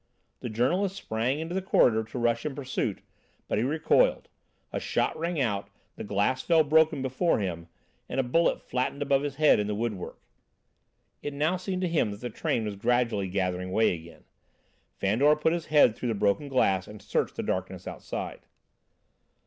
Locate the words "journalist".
0.49-0.95